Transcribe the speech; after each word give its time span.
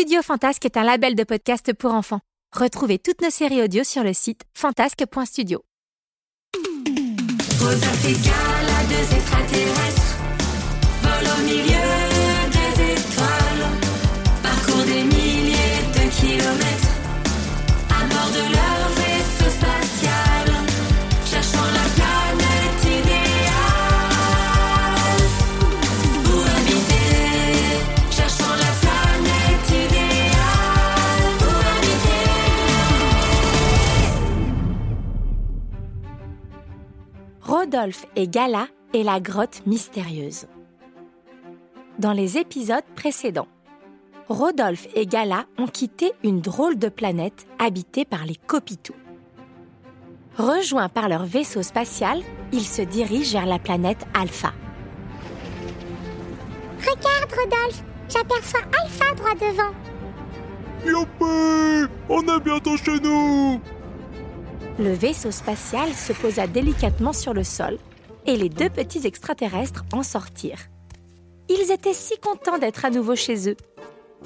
Studio 0.00 0.22
Fantasque 0.22 0.64
est 0.64 0.78
un 0.78 0.82
label 0.82 1.14
de 1.14 1.24
podcast 1.24 1.74
pour 1.74 1.92
enfants. 1.92 2.20
Retrouvez 2.56 2.98
toutes 2.98 3.20
nos 3.20 3.28
séries 3.28 3.60
audio 3.60 3.84
sur 3.84 4.02
le 4.02 4.14
site 4.14 4.44
fantasque.studio. 4.54 5.62
Rodolphe 37.80 38.04
et 38.14 38.28
Gala 38.28 38.66
et 38.92 39.02
la 39.02 39.20
grotte 39.20 39.62
mystérieuse. 39.64 40.46
Dans 41.98 42.12
les 42.12 42.36
épisodes 42.36 42.84
précédents, 42.94 43.48
Rodolphe 44.28 44.86
et 44.94 45.06
Gala 45.06 45.46
ont 45.56 45.66
quitté 45.66 46.12
une 46.22 46.42
drôle 46.42 46.78
de 46.78 46.90
planète 46.90 47.46
habitée 47.58 48.04
par 48.04 48.26
les 48.26 48.34
Copitous. 48.34 48.94
Rejoints 50.36 50.90
par 50.90 51.08
leur 51.08 51.24
vaisseau 51.24 51.62
spatial, 51.62 52.20
ils 52.52 52.66
se 52.66 52.82
dirigent 52.82 53.32
vers 53.32 53.46
la 53.46 53.58
planète 53.58 54.06
Alpha. 54.12 54.52
Regarde, 56.80 57.32
Rodolphe, 57.34 57.82
j'aperçois 58.10 58.60
Alpha 58.78 59.14
droit 59.14 59.34
devant. 59.36 59.74
Youpi 60.84 61.90
On 62.10 62.20
est 62.20 62.40
bientôt 62.40 62.76
chez 62.76 63.00
nous 63.00 63.58
Le 64.80 64.94
vaisseau 64.94 65.30
spatial 65.30 65.92
se 65.92 66.14
posa 66.14 66.46
délicatement 66.46 67.12
sur 67.12 67.34
le 67.34 67.44
sol 67.44 67.76
et 68.24 68.34
les 68.38 68.48
deux 68.48 68.70
petits 68.70 69.06
extraterrestres 69.06 69.84
en 69.92 70.02
sortirent. 70.02 70.70
Ils 71.50 71.70
étaient 71.70 71.92
si 71.92 72.16
contents 72.16 72.56
d'être 72.56 72.86
à 72.86 72.90
nouveau 72.90 73.14
chez 73.14 73.50
eux. 73.50 73.58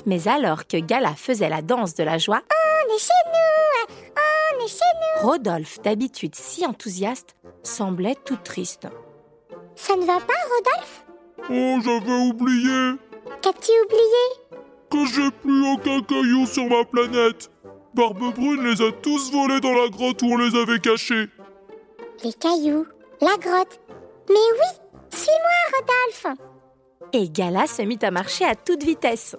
Mais 0.06 0.28
alors 0.28 0.69
que 0.69 0.77
Gala 0.77 1.14
faisait 1.16 1.48
la 1.48 1.60
danse 1.60 1.94
de 1.94 2.05
la 2.05 2.19
joie, 2.19 2.41
On 2.52 2.94
est 2.94 2.98
chez 3.00 3.12
nous 3.27 3.97
On 4.60 4.64
est 4.64 4.69
chez 4.69 5.22
nous 5.22 5.28
Rodolphe, 5.28 5.82
d'habitude 5.82 6.36
si 6.36 6.64
enthousiaste, 6.64 7.34
semblait 7.64 8.16
tout 8.25 8.36
triste. 8.36 8.86
Ça 9.75 9.97
ne 9.97 10.05
va 10.05 10.20
pas, 10.20 10.34
Rodolphe? 10.55 11.05
Oh, 11.50 11.80
j'avais 11.84 12.28
oublié 12.28 12.92
Qu'as-tu 13.42 13.72
oublié? 13.86 14.60
Que 14.88 15.05
j'ai 15.05 15.30
plus 15.42 15.72
aucun 15.72 16.00
caillou 16.02 16.47
sur 16.47 16.69
ma 16.69 16.84
planète. 16.84 17.50
Barbe 17.95 18.34
Brune 18.34 18.64
les 18.64 18.83
a 18.83 18.91
tous 18.91 19.31
volés 19.31 19.61
dans 19.61 19.73
la 19.73 19.89
grotte 19.89 20.23
où 20.23 20.27
on 20.27 20.37
les 20.37 20.56
avait 20.56 20.81
cachés. 20.81 21.28
Les 22.25 22.33
cailloux, 22.33 22.87
la 23.20 23.37
grotte. 23.37 23.81
Mais 24.28 24.34
oui 24.34 24.81
Suis-moi, 25.11 25.77
Rodolphe 25.77 26.39
Et 27.12 27.28
Gala 27.28 27.67
se 27.67 27.83
mit 27.83 27.98
à 28.03 28.11
marcher 28.11 28.45
à 28.45 28.55
toute 28.56 28.83
vitesse. 28.83 29.37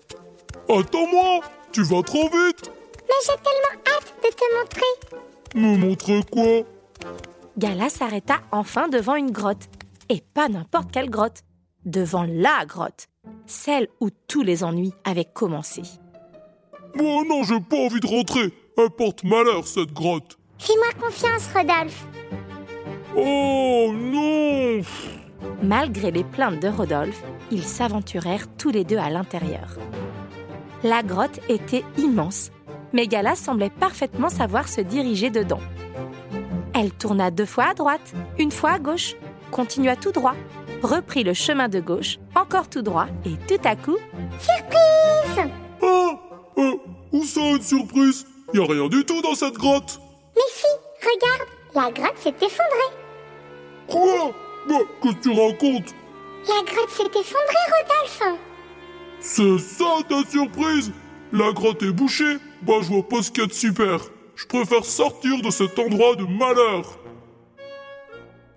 Attends-moi 0.70 1.42
Tu 1.72 1.84
vas 1.84 2.02
trop 2.04 2.30
vite 2.30 2.72
Mais 3.08 3.16
j'ai 3.26 3.36
tellement 3.36 3.82
hâte 3.88 4.14
de 4.24 4.30
te 4.30 4.56
montrer 4.60 5.56
Me 5.56 5.78
montrer 5.78 6.22
quoi? 6.32 6.66
Gala 7.58 7.90
s'arrêta 7.90 8.40
enfin 8.52 8.88
devant 8.88 9.16
une 9.16 9.32
grotte. 9.32 9.68
Et 10.10 10.22
pas 10.34 10.48
n'importe 10.50 10.92
quelle 10.92 11.10
grotte. 11.10 11.42
Devant 11.84 12.26
la 12.30 12.66
grotte. 12.66 13.08
Celle 13.48 13.88
où 14.00 14.10
tous 14.28 14.44
les 14.44 14.64
ennuis 14.64 14.94
avaient 15.04 15.26
commencé. 15.26 15.82
Moi 16.96 17.24
non, 17.28 17.44
j'ai 17.44 17.60
pas 17.60 17.78
envie 17.78 18.00
de 18.00 18.08
rentrer. 18.08 18.54
Elle 18.78 18.90
porte 18.90 19.24
malheur, 19.24 19.68
cette 19.68 19.94
grotte. 19.94 20.38
Fais-moi 20.58 20.88
confiance, 21.00 21.50
Rodolphe 21.54 22.06
Oh 23.16 23.92
non 23.94 24.82
Malgré 25.62 26.12
les 26.12 26.24
plaintes 26.24 26.62
de 26.62 26.68
Rodolphe, 26.68 27.24
ils 27.52 27.64
s'aventurèrent 27.64 28.48
tous 28.58 28.70
les 28.70 28.84
deux 28.84 28.98
à 28.98 29.10
l'intérieur. 29.10 29.78
La 30.84 31.04
grotte 31.04 31.40
était 31.50 31.84
immense, 31.98 32.52
mais 32.94 33.08
Gala 33.08 33.36
semblait 33.36 33.70
parfaitement 33.70 34.30
savoir 34.30 34.68
se 34.68 34.82
diriger 34.82 35.30
dedans. 35.30 35.62
Elle 36.74 36.92
tourna 36.92 37.32
deux 37.32 37.46
fois 37.46 37.70
à 37.72 37.74
droite, 37.74 38.14
une 38.38 38.52
fois 38.52 38.72
à 38.72 38.80
gauche, 38.80 39.16
continua 39.52 39.96
tout 39.96 40.12
droit, 40.12 40.36
reprit 40.84 41.24
le 41.24 41.34
chemin 41.34 41.70
de 41.70 41.80
gauche, 41.80 42.18
encore 42.36 42.70
tout 42.70 42.82
droit, 42.82 43.08
et 43.26 43.36
tout 43.48 43.62
à 43.68 43.76
coup, 43.76 43.98
Surprise 44.40 45.52
une 47.56 47.62
surprise 47.62 48.26
Y 48.54 48.60
a 48.60 48.66
rien 48.66 48.88
du 48.88 49.06
tout 49.06 49.22
dans 49.22 49.36
cette 49.36 49.56
grotte 49.56 50.00
Mais 50.36 50.42
si, 50.50 50.68
regarde, 51.02 51.50
la 51.74 51.92
grotte 51.92 52.18
s'est 52.20 52.30
effondrée 52.30 52.96
Quoi? 53.88 54.32
Bah, 54.68 54.76
qu'est-ce 55.02 55.16
que 55.16 55.22
tu 55.22 55.30
racontes? 55.30 55.94
La 56.48 56.72
grotte 56.72 56.90
s'est 56.90 57.04
effondrée, 57.04 57.66
Rodolphe 57.72 58.40
C'est 59.20 59.58
ça 59.60 59.98
ta 60.08 60.24
surprise? 60.30 60.92
La 61.32 61.52
grotte 61.52 61.84
est 61.84 61.92
bouchée? 61.92 62.38
Bah, 62.62 62.76
je 62.82 62.88
vois 62.88 63.08
pas 63.08 63.22
ce 63.22 63.32
qu'il 63.32 63.42
y 63.42 63.46
a 63.46 63.48
de 63.48 63.54
super. 63.54 64.00
Je 64.36 64.46
préfère 64.46 64.86
sortir 64.86 65.42
de 65.42 65.50
cet 65.50 65.78
endroit 65.80 66.16
de 66.16 66.24
malheur. 66.26 66.98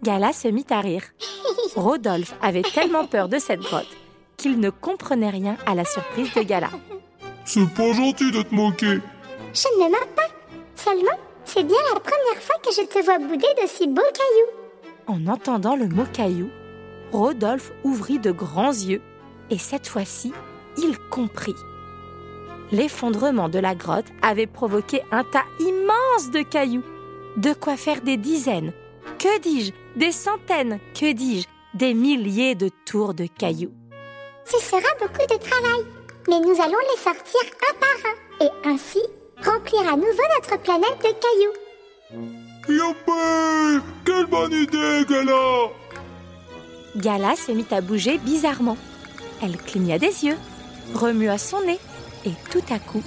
Gala 0.03 0.33
se 0.33 0.49
mit 0.49 0.67
à 0.71 0.81
rire. 0.81 1.03
Rodolphe 1.77 2.35
avait 2.43 2.63
tellement 2.63 3.07
peur 3.07 3.29
de 3.29 3.39
cette 3.39 3.61
grotte 3.61 3.97
qu'il 4.37 4.61
ne 4.61 4.71
comprenait 4.71 5.31
rien 5.31 5.57
à 5.67 5.75
la 5.75 5.85
surprise 5.85 6.33
de 6.35 6.43
Gala. 6.43 6.71
C'est 7.49 7.67
pas 7.75 7.95
gentil 7.95 8.31
de 8.31 8.43
te 8.43 8.55
moquer. 8.55 9.01
Je 9.55 9.69
ne 9.79 9.85
me 9.85 9.91
moque 9.91 10.15
pas 10.15 10.29
Seulement, 10.75 11.19
c'est 11.47 11.63
bien 11.63 11.79
la 11.95 11.99
première 11.99 12.43
fois 12.43 12.57
que 12.63 12.71
je 12.71 12.83
te 12.83 13.03
vois 13.03 13.19
bouder 13.19 13.47
de 13.63 13.67
si 13.67 13.87
beaux 13.87 14.03
cailloux 14.03 14.53
En 15.07 15.27
entendant 15.27 15.75
le 15.75 15.89
mot 15.89 16.05
caillou, 16.13 16.51
Rodolphe 17.11 17.73
ouvrit 17.85 18.19
de 18.19 18.33
grands 18.33 18.75
yeux 18.75 19.01
et 19.49 19.57
cette 19.57 19.89
fois-ci, 19.89 20.35
il 20.77 20.99
comprit. 21.09 21.55
L'effondrement 22.71 23.49
de 23.49 23.59
la 23.59 23.75
grotte 23.75 24.13
avait 24.21 24.47
provoqué 24.47 25.01
un 25.11 25.25
tas 25.25 25.47
immense 25.59 26.31
de 26.31 26.43
cailloux. 26.43 26.85
De 27.39 27.55
quoi 27.55 27.79
faire 27.79 28.03
des 28.03 28.19
dizaines, 28.19 28.75
que 29.19 29.41
dis-je, 29.41 29.73
des 29.99 30.13
centaines, 30.13 30.81
que 30.93 31.13
dis-je, 31.13 31.49
des 31.73 31.95
milliers 31.95 32.55
de 32.55 32.69
tours 32.85 33.15
de 33.15 33.27
cailloux. 33.27 33.73
Ce 34.45 34.59
sera 34.59 34.89
beaucoup 35.01 35.27
de 35.27 35.39
travail, 35.39 35.87
mais 36.29 36.41
nous 36.41 36.61
allons 36.61 36.79
les 36.79 37.03
sortir 37.03 37.41
un 37.71 37.75
par 37.79 38.11
un 38.11 38.45
et 38.45 38.69
ainsi 38.69 39.01
remplir 39.43 39.81
à 39.81 39.97
nouveau 39.97 40.23
notre 40.37 40.61
planète 40.63 40.99
de 40.99 41.13
cailloux. 41.23 41.55
Youpi 42.69 43.85
Quelle 44.05 44.27
bonne 44.27 44.53
idée, 44.53 45.05
Gala 45.09 45.71
Gala 46.97 47.37
se 47.37 47.53
mit 47.53 47.67
à 47.71 47.81
bouger 47.81 48.19
bizarrement. 48.19 48.77
Elle 49.43 49.57
cligna 49.57 49.99
des 49.99 50.25
yeux, 50.25 50.37
remua 50.95 51.39
son 51.39 51.61
nez, 51.63 51.79
et 52.27 52.33
tout 52.51 52.65
à 52.73 52.79
coup, 52.79 53.03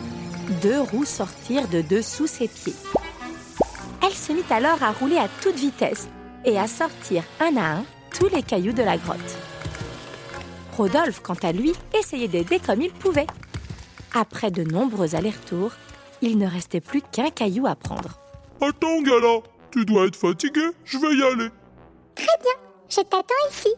deux 0.61 0.79
roues 0.79 1.05
sortirent 1.05 1.67
de 1.67 1.81
dessous 1.81 2.27
ses 2.27 2.47
pieds. 2.47 2.75
Elle 4.03 4.13
se 4.13 4.31
mit 4.31 4.45
alors 4.49 4.81
à 4.81 4.91
rouler 4.91 5.17
à 5.17 5.27
toute 5.41 5.55
vitesse 5.55 6.07
et 6.45 6.57
à 6.57 6.67
sortir 6.67 7.23
un 7.39 7.55
à 7.57 7.77
un 7.77 7.85
tous 8.17 8.27
les 8.33 8.43
cailloux 8.43 8.73
de 8.73 8.83
la 8.83 8.97
grotte. 8.97 9.50
Rodolphe, 10.77 11.21
quant 11.21 11.37
à 11.43 11.51
lui, 11.51 11.73
essayait 11.97 12.27
d'aider 12.27 12.59
comme 12.59 12.81
il 12.81 12.91
pouvait. 12.91 13.27
Après 14.13 14.51
de 14.51 14.63
nombreux 14.63 15.15
allers-retours, 15.15 15.71
il 16.21 16.37
ne 16.37 16.47
restait 16.47 16.81
plus 16.81 17.01
qu'un 17.01 17.29
caillou 17.29 17.67
à 17.67 17.75
prendre. 17.75 18.19
Attends, 18.61 19.01
Gala, 19.01 19.39
tu 19.71 19.85
dois 19.85 20.05
être 20.05 20.15
fatigué, 20.15 20.61
je 20.83 20.97
vais 20.97 21.15
y 21.15 21.23
aller. 21.23 21.49
Très 22.15 22.37
bien, 22.41 22.53
je 22.89 22.97
t'attends 22.97 23.33
ici. 23.49 23.69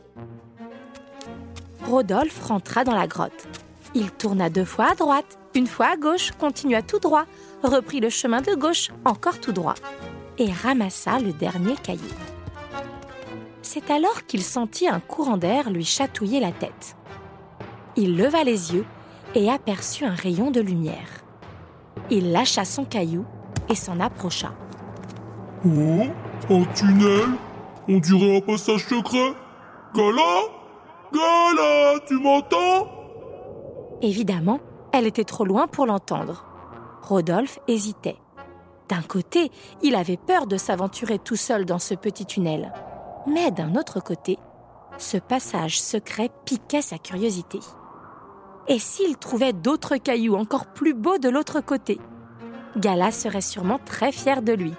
Rodolphe 1.85 2.41
rentra 2.43 2.83
dans 2.83 2.95
la 2.95 3.07
grotte. 3.07 3.47
Il 3.95 4.09
tourna 4.11 4.49
deux 4.49 4.65
fois 4.65 4.91
à 4.91 4.95
droite, 4.95 5.37
une 5.53 5.67
fois 5.67 5.87
à 5.93 5.97
gauche, 5.97 6.31
continua 6.39 6.81
tout 6.81 6.99
droit, 6.99 7.25
reprit 7.61 7.99
le 7.99 8.09
chemin 8.09 8.41
de 8.41 8.55
gauche, 8.55 8.89
encore 9.05 9.39
tout 9.39 9.51
droit, 9.51 9.75
et 10.37 10.51
ramassa 10.51 11.19
le 11.19 11.31
dernier 11.31 11.75
caillou. 11.75 12.01
C'est 13.63 13.89
alors 13.89 14.25
qu'il 14.27 14.43
sentit 14.43 14.89
un 14.89 14.99
courant 14.99 15.37
d'air 15.37 15.71
lui 15.71 15.85
chatouiller 15.85 16.41
la 16.41 16.51
tête. 16.51 16.97
Il 17.95 18.17
leva 18.17 18.43
les 18.43 18.75
yeux 18.75 18.85
et 19.35 19.49
aperçut 19.49 20.05
un 20.05 20.13
rayon 20.13 20.51
de 20.51 20.59
lumière. 20.59 21.23
Il 22.11 22.33
lâcha 22.33 22.65
son 22.65 22.83
caillou 22.83 23.25
et 23.69 23.75
s'en 23.75 24.01
approcha. 24.01 24.51
Oh 25.65 26.03
Un 26.49 26.63
tunnel? 26.75 27.29
On 27.87 27.99
dirait 27.99 28.37
un 28.37 28.41
passage 28.41 28.85
secret? 28.85 29.33
Gala? 29.95 30.41
Gala, 31.13 31.99
tu 32.05 32.15
m'entends? 32.19 32.89
Évidemment, 34.01 34.59
elle 34.91 35.07
était 35.07 35.23
trop 35.23 35.45
loin 35.45 35.67
pour 35.67 35.85
l'entendre. 35.85 36.45
Rodolphe 37.01 37.59
hésitait. 37.69 38.17
D'un 38.89 39.01
côté, 39.01 39.51
il 39.81 39.95
avait 39.95 40.17
peur 40.17 40.47
de 40.47 40.57
s'aventurer 40.57 41.17
tout 41.17 41.37
seul 41.37 41.63
dans 41.63 41.79
ce 41.79 41.93
petit 41.93 42.25
tunnel. 42.25 42.73
Mais 43.27 43.51
d'un 43.51 43.75
autre 43.75 43.99
côté, 43.99 44.37
ce 44.97 45.17
passage 45.17 45.81
secret 45.81 46.29
piquait 46.45 46.81
sa 46.81 46.97
curiosité. 46.97 47.59
Et 48.67 48.79
s'il 48.79 49.17
trouvait 49.17 49.53
d'autres 49.53 49.97
cailloux 49.97 50.35
encore 50.35 50.67
plus 50.67 50.93
beaux 50.93 51.17
de 51.17 51.29
l'autre 51.29 51.61
côté 51.61 51.99
Gala 52.77 53.11
serait 53.11 53.41
sûrement 53.41 53.79
très 53.83 54.11
fier 54.11 54.41
de 54.41 54.53
lui. 54.53 54.73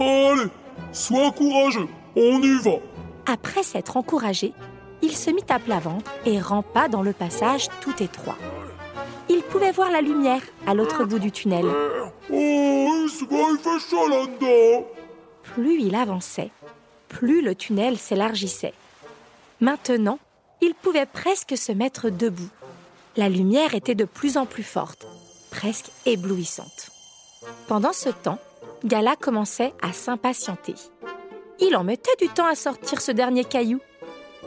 Allez, 0.00 0.50
sois 0.92 1.30
courageux, 1.32 1.88
on 2.16 2.42
y 2.42 2.58
va. 2.62 2.78
Après 3.26 3.62
s'être 3.62 3.96
encouragé, 3.96 4.52
il 5.02 5.14
se 5.14 5.30
mit 5.30 5.44
à 5.48 5.58
plat 5.58 5.78
ventre 5.78 6.12
et 6.26 6.40
rampa 6.40 6.88
dans 6.88 7.02
le 7.02 7.12
passage 7.12 7.68
tout 7.80 8.02
étroit. 8.02 8.36
Il 9.28 9.42
pouvait 9.42 9.72
voir 9.72 9.90
la 9.90 10.00
lumière 10.00 10.42
à 10.66 10.74
l'autre 10.74 11.04
bout 11.04 11.18
du 11.18 11.30
tunnel. 11.30 11.66
Oh, 12.30 12.32
il 12.32 13.08
se 13.08 13.24
voit, 13.24 13.48
il 13.52 13.58
fait 13.58 13.78
chaud 13.78 14.08
là-dedans. 14.08 14.86
Plus 15.42 15.80
il 15.80 15.94
avançait, 15.94 16.50
plus 17.08 17.42
le 17.42 17.54
tunnel 17.54 17.98
s'élargissait. 17.98 18.74
Maintenant, 19.60 20.18
il 20.60 20.74
pouvait 20.74 21.06
presque 21.06 21.56
se 21.56 21.72
mettre 21.72 22.10
debout. 22.10 22.50
La 23.16 23.28
lumière 23.28 23.74
était 23.74 23.94
de 23.94 24.04
plus 24.04 24.36
en 24.36 24.46
plus 24.46 24.62
forte, 24.62 25.06
presque 25.50 25.90
éblouissante. 26.06 26.90
Pendant 27.68 27.92
ce 27.92 28.08
temps, 28.08 28.38
Gala 28.84 29.16
commençait 29.16 29.72
à 29.82 29.92
s'impatienter. 29.92 30.74
Il 31.60 31.76
en 31.76 31.84
mettait 31.84 32.16
du 32.20 32.28
temps 32.28 32.46
à 32.46 32.54
sortir 32.54 33.00
ce 33.00 33.12
dernier 33.12 33.44
caillou. 33.44 33.80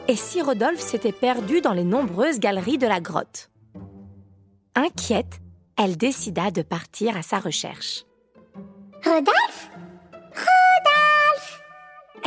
Et 0.08 0.16
si 0.16 0.42
Rodolphe 0.42 0.82
s'était 0.82 1.12
perdu 1.12 1.62
dans 1.62 1.74
les 1.74 1.84
nombreuses 1.84 2.40
galeries 2.40 2.78
de 2.78 2.88
la 2.88 3.00
grotte? 3.00 3.50
Inquiète, 4.76 5.40
elle 5.78 5.98
décida 5.98 6.52
de 6.52 6.62
partir 6.62 7.18
à 7.18 7.22
sa 7.22 7.40
recherche. 7.40 8.06
Rodolphe? 9.04 9.70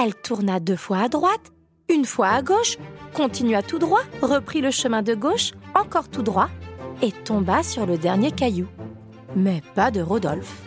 Elle 0.03 0.15
tourna 0.15 0.61
deux 0.61 0.77
fois 0.77 1.01
à 1.01 1.09
droite, 1.11 1.53
une 1.91 2.07
fois 2.07 2.29
à 2.29 2.41
gauche, 2.41 2.79
continua 3.13 3.61
tout 3.61 3.79
droit, 3.79 4.01
reprit 4.23 4.63
le 4.63 4.71
chemin 4.71 5.03
de 5.03 5.15
gauche, 5.15 5.51
encore 5.75 6.09
tout 6.09 6.23
droit, 6.23 6.49
et 7.03 7.13
tomba 7.13 7.63
sur 7.63 7.85
le 7.85 7.99
dernier 7.99 8.33
caillou. 8.33 8.67
Mais 9.37 9.61
pas 9.75 9.91
de 9.91 10.01
Rodolphe. 10.01 10.63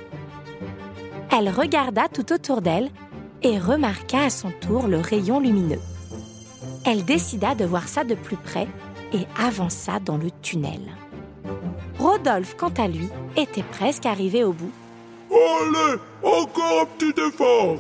Elle 1.36 1.50
regarda 1.50 2.10
tout 2.10 2.32
autour 2.32 2.62
d'elle 2.62 2.92
et 3.42 3.58
remarqua 3.58 4.26
à 4.26 4.30
son 4.30 4.52
tour 4.52 4.88
le 4.88 5.00
rayon 5.00 5.40
lumineux. 5.40 5.82
Elle 6.86 7.04
décida 7.04 7.56
de 7.56 7.66
voir 7.66 7.88
ça 7.88 8.04
de 8.04 8.14
plus 8.14 8.38
près 8.38 8.68
et 9.14 9.26
avança 9.44 10.00
dans 10.00 10.18
le 10.18 10.30
tunnel. 10.44 10.82
Rodolphe, 11.98 12.56
quant 12.56 12.74
à 12.78 12.88
lui, 12.88 13.10
était 13.36 13.64
presque 13.64 14.06
arrivé 14.06 14.44
au 14.44 14.54
bout. 14.54 14.72
Allez, 15.32 15.98
encore 16.22 16.82
un 16.82 16.86
petit 16.86 17.20
effort. 17.20 17.78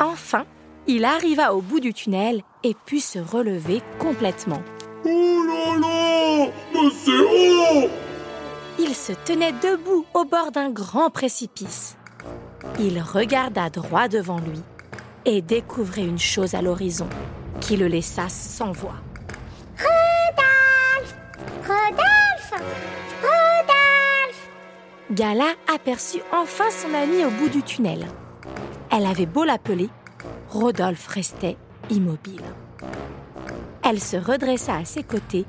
Enfin, 0.00 0.46
il 0.88 1.04
arriva 1.04 1.54
au 1.54 1.60
bout 1.60 1.80
du 1.80 1.92
tunnel 1.92 2.42
et 2.64 2.74
put 2.74 3.00
se 3.00 3.18
relever 3.18 3.82
complètement. 3.98 4.62
Oh 5.04 5.08
là 5.08 5.78
là, 5.78 6.50
mais 6.72 6.90
c'est 6.90 7.10
haut. 7.10 7.90
Il 8.78 8.94
se 8.94 9.12
tenait 9.12 9.52
debout 9.52 10.06
au 10.14 10.24
bord 10.24 10.50
d'un 10.50 10.70
grand 10.70 11.10
précipice. 11.10 11.96
Il 12.80 13.00
regarda 13.00 13.68
droit 13.68 14.08
devant 14.08 14.38
lui 14.38 14.60
et 15.26 15.42
découvrit 15.42 16.06
une 16.06 16.18
chose 16.18 16.54
à 16.54 16.62
l'horizon 16.62 17.08
qui 17.60 17.76
le 17.76 17.86
laissa 17.86 18.28
sans 18.30 18.72
voix. 18.72 18.96
Rodolphe 19.76 21.14
Rodolphe 21.66 22.62
Rodolphe 23.20 24.48
Gala 25.10 25.52
aperçut 25.72 26.22
enfin 26.32 26.70
son 26.70 26.94
ami 26.94 27.26
au 27.26 27.30
bout 27.30 27.50
du 27.50 27.62
tunnel. 27.62 28.06
Elle 28.90 29.04
avait 29.04 29.26
beau 29.26 29.44
l'appeler, 29.44 29.90
Rodolphe 30.50 31.08
restait 31.08 31.56
immobile. 31.90 32.42
Elle 33.84 34.00
se 34.00 34.16
redressa 34.16 34.76
à 34.76 34.84
ses 34.84 35.02
côtés 35.02 35.44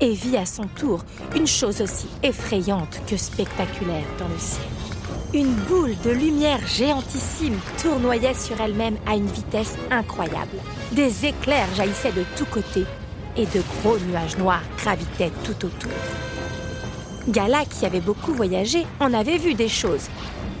et 0.00 0.12
vit 0.12 0.36
à 0.36 0.44
son 0.44 0.64
tour 0.64 1.04
une 1.36 1.46
chose 1.46 1.80
aussi 1.80 2.08
effrayante 2.22 3.00
que 3.06 3.16
spectaculaire 3.16 4.06
dans 4.18 4.28
le 4.28 4.38
ciel. 4.38 4.66
Une 5.32 5.54
boule 5.54 5.94
de 6.04 6.10
lumière 6.10 6.66
géantissime 6.66 7.58
tournoyait 7.80 8.34
sur 8.34 8.60
elle-même 8.60 8.96
à 9.06 9.14
une 9.14 9.26
vitesse 9.26 9.76
incroyable. 9.90 10.58
Des 10.90 11.26
éclairs 11.26 11.72
jaillissaient 11.76 12.10
de 12.10 12.24
tous 12.36 12.46
côtés 12.46 12.86
et 13.36 13.46
de 13.46 13.62
gros 13.80 13.98
nuages 13.98 14.36
noirs 14.36 14.64
gravitaient 14.78 15.32
tout 15.44 15.64
autour. 15.64 15.92
Gala, 17.28 17.64
qui 17.66 17.86
avait 17.86 18.00
beaucoup 18.00 18.32
voyagé, 18.32 18.84
en 18.98 19.14
avait 19.14 19.38
vu 19.38 19.54
des 19.54 19.68
choses, 19.68 20.08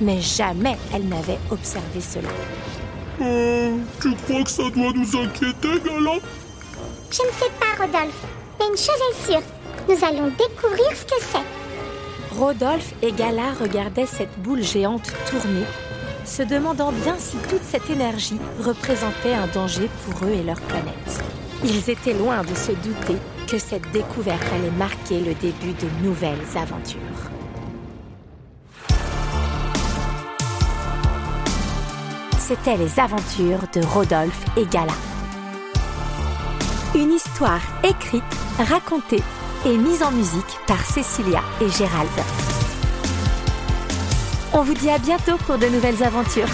mais 0.00 0.20
jamais 0.20 0.76
elle 0.94 1.08
n'avait 1.08 1.38
observé 1.50 2.00
cela. 2.00 2.28
Euh, 3.20 3.76
tu 4.00 4.14
crois 4.14 4.42
que 4.44 4.50
ça 4.50 4.62
doit 4.70 4.92
nous 4.94 5.16
inquiéter, 5.16 5.68
Gala 5.84 6.18
Je 7.10 7.22
ne 7.22 7.32
sais 7.32 7.50
pas, 7.58 7.82
Rodolphe, 7.84 8.24
mais 8.58 8.66
une 8.66 8.76
chose 8.76 9.02
est 9.10 9.30
sûre, 9.30 9.42
nous 9.88 10.04
allons 10.04 10.32
découvrir 10.38 10.90
ce 10.94 11.04
que 11.04 11.20
c'est. 11.20 12.38
Rodolphe 12.38 12.94
et 13.02 13.12
Gala 13.12 13.52
regardaient 13.60 14.06
cette 14.06 14.38
boule 14.38 14.62
géante 14.62 15.12
tourner, 15.28 15.66
se 16.24 16.42
demandant 16.42 16.92
bien 16.92 17.16
si 17.18 17.36
toute 17.48 17.64
cette 17.64 17.90
énergie 17.90 18.38
représentait 18.60 19.34
un 19.34 19.48
danger 19.48 19.90
pour 20.04 20.26
eux 20.26 20.32
et 20.32 20.42
leur 20.42 20.60
planète. 20.62 21.22
Ils 21.62 21.90
étaient 21.90 22.14
loin 22.14 22.42
de 22.42 22.54
se 22.54 22.72
douter 22.72 23.18
que 23.46 23.58
cette 23.58 23.90
découverte 23.90 24.46
allait 24.54 24.70
marquer 24.78 25.20
le 25.20 25.34
début 25.34 25.74
de 25.74 26.06
nouvelles 26.06 26.56
aventures. 26.56 27.00
C'étaient 32.50 32.78
les 32.78 32.98
aventures 32.98 33.60
de 33.72 33.80
Rodolphe 33.80 34.44
et 34.56 34.66
Gala. 34.66 34.92
Une 36.96 37.12
histoire 37.12 37.60
écrite, 37.84 38.24
racontée 38.58 39.22
et 39.64 39.78
mise 39.78 40.02
en 40.02 40.10
musique 40.10 40.58
par 40.66 40.84
Cécilia 40.84 41.42
et 41.60 41.68
Gérald. 41.68 42.10
On 44.52 44.62
vous 44.62 44.74
dit 44.74 44.90
à 44.90 44.98
bientôt 44.98 45.36
pour 45.46 45.58
de 45.58 45.66
nouvelles 45.66 46.02
aventures. 46.02 46.48